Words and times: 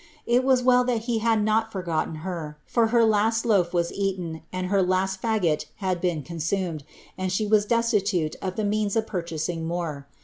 It 0.25 0.43
was 0.43 0.63
well 0.63 0.83
that 0.85 1.01
he 1.03 1.19
had 1.19 1.43
not 1.43 1.71
forgotten 1.71 2.15
her, 2.25 2.57
for 2.65 2.87
her 2.87 3.05
last 3.05 3.45
wf 3.45 3.71
was 3.71 3.93
eaten, 3.93 4.41
and 4.51 4.65
her 4.65 4.81
last 4.81 5.21
faggot 5.21 5.65
had 5.75 6.01
been 6.01 6.23
consumed, 6.23 6.83
and 7.19 7.31
she 7.31 7.45
was 7.45 7.67
destitute 7.67 8.35
of 8.41 8.55
the 8.55 8.65
means 8.65 8.95
of 8.95 9.05
purchasing 9.05 9.63
more. 9.67 10.07